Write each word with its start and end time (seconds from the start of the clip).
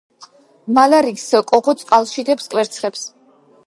მალარიის 0.77 1.27
კოღო 1.53 1.77
წყალში 1.83 2.29
დებს 2.33 2.53
კვერცხებს. 2.55 3.09